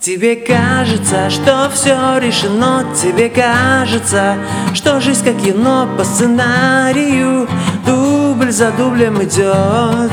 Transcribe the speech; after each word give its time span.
Тебе 0.00 0.34
кажется, 0.34 1.28
что 1.28 1.70
все 1.74 2.16
решено. 2.16 2.86
Тебе 2.96 3.28
кажется, 3.28 4.36
что 4.72 4.98
жизнь 4.98 5.22
как 5.22 5.36
кино 5.42 5.86
По 5.98 6.04
сценарию. 6.04 7.46
Дубль 7.84 8.50
за 8.50 8.72
дублем 8.72 9.22
идет 9.22 10.10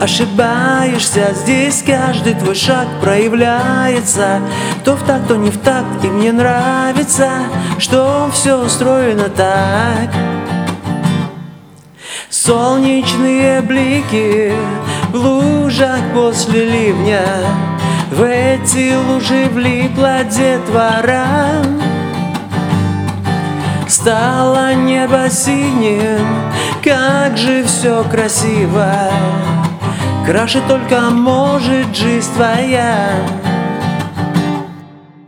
Ошибаешься, 0.00 1.34
здесь 1.34 1.82
каждый 1.84 2.34
твой 2.34 2.54
шаг 2.54 2.86
проявляется. 3.02 4.40
То 4.84 4.94
в 4.94 5.02
так, 5.02 5.26
то 5.26 5.34
не 5.34 5.50
в 5.50 5.58
такт, 5.58 6.04
и 6.04 6.06
мне 6.06 6.30
нравится 6.30 7.28
Что 7.78 8.30
все 8.32 8.56
устроено 8.56 9.28
так. 9.30 10.14
Солнечные 12.30 13.62
блики 13.62 14.52
в 15.10 15.16
лужах 15.16 15.98
после 16.14 16.64
ливня 16.64 17.24
в 18.10 18.22
эти 18.22 18.94
лужи 18.94 19.48
влипла 19.48 20.24
детвора. 20.24 21.26
Стало 23.88 24.74
небо 24.74 25.28
синим, 25.30 26.26
как 26.82 27.36
же 27.36 27.64
все 27.64 28.04
красиво. 28.04 29.10
Краше 30.24 30.60
только 30.66 31.00
может 31.10 31.94
жизнь 31.96 32.32
твоя. 32.34 33.10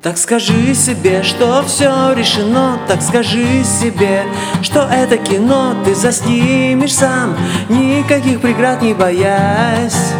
Так 0.02 0.16
скажи 0.16 0.74
себе, 0.74 1.22
что 1.22 1.62
все 1.66 2.12
решено. 2.14 2.78
Так 2.88 3.02
скажи 3.02 3.62
себе, 3.64 4.22
что 4.62 4.88
это 4.90 5.18
кино. 5.18 5.74
Ты 5.84 5.94
заснимешь 5.94 6.94
сам, 6.94 7.36
никаких 7.68 8.40
преград 8.40 8.82
не 8.82 8.94
боясь 8.94 10.14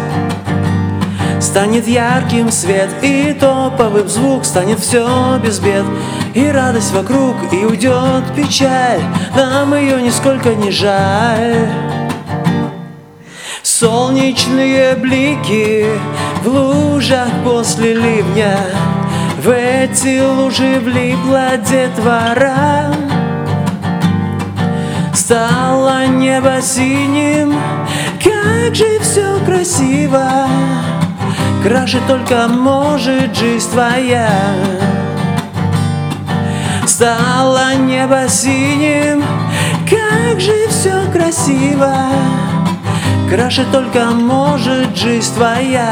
Станет 1.59 1.89
ярким 1.89 2.51
свет 2.51 2.89
и 3.01 3.35
топовым 3.37 4.07
звук 4.07 4.45
Станет 4.45 4.79
все 4.79 5.37
без 5.43 5.59
бед. 5.59 5.83
И 6.33 6.47
радость 6.47 6.93
вокруг 6.93 7.35
И 7.51 7.65
уйдет 7.65 8.23
печаль, 8.33 9.01
нам 9.35 9.75
ее 9.75 10.01
нисколько 10.01 10.55
не 10.55 10.71
жаль. 10.71 11.67
Солнечные 13.61 14.95
блики 14.95 15.85
в 16.45 16.47
лужах 16.47 17.27
после 17.43 17.93
ливня 17.93 18.57
В 19.43 19.49
эти 19.49 20.21
лужи 20.21 20.79
влипла 20.79 21.57
детвора 21.57 22.85
Стало 25.13 26.07
небо 26.07 26.61
синим, 26.61 27.53
как 28.23 28.73
же 28.73 28.97
все 29.01 29.37
красиво 29.45 30.47
Краше 31.61 31.99
только 32.07 32.47
может 32.47 33.35
жизнь 33.35 33.69
твоя. 33.69 34.29
Стало 36.87 37.75
небо 37.75 38.29
синим 38.29 39.21
Как 39.89 40.39
же 40.39 40.53
все 40.69 41.03
красиво. 41.11 41.93
Краше 43.29 43.65
только 43.73 44.05
может 44.05 44.95
жизнь 44.95 45.35
твоя. 45.35 45.91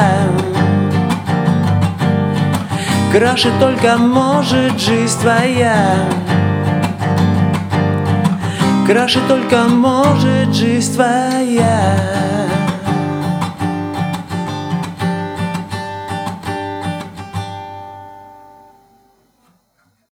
Краше 3.12 3.52
только 3.60 3.98
может 3.98 4.80
жизнь 4.80 5.20
твоя. 5.20 5.96
Краше 8.88 9.20
только 9.28 9.64
может 9.64 10.56
жизнь 10.56 10.94
твоя 10.96 12.18